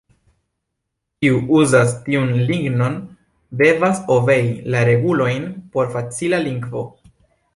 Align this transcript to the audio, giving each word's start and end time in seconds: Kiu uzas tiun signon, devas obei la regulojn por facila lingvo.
Kiu 1.25 1.35
uzas 1.57 1.91
tiun 2.07 2.31
signon, 2.47 2.95
devas 3.61 4.01
obei 4.15 4.41
la 4.77 4.83
regulojn 4.91 5.47
por 5.75 5.95
facila 5.97 6.41
lingvo. 6.49 6.85